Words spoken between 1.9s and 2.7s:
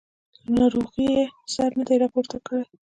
راپورته کړی.